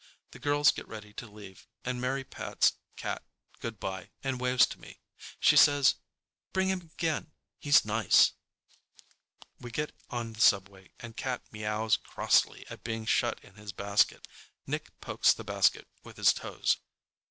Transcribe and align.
The 0.31 0.39
girls 0.39 0.71
get 0.71 0.87
ready 0.87 1.13
to 1.13 1.27
leave, 1.27 1.67
and 1.85 2.01
Mary 2.01 2.23
pats 2.23 2.73
Cat 2.95 3.21
good 3.59 3.79
bye 3.79 4.09
and 4.23 4.41
waves 4.41 4.65
to 4.65 4.79
me. 4.79 4.99
She 5.39 5.55
says, 5.55 5.93
"Bring 6.53 6.69
him 6.69 6.81
again. 6.81 7.33
He's 7.59 7.85
nice." 7.85 8.31
We 9.59 9.69
get 9.69 9.91
on 10.09 10.33
the 10.33 10.41
subway 10.41 10.89
and 10.99 11.15
Cat 11.15 11.43
meows 11.51 11.97
crossly 11.97 12.65
at 12.67 12.83
being 12.83 13.05
shut 13.05 13.43
in 13.43 13.53
his 13.57 13.73
basket. 13.73 14.27
Nick 14.65 14.89
pokes 15.01 15.33
the 15.33 15.43
basket 15.43 15.87
with 16.03 16.17
his 16.17 16.33
toes. 16.33 16.77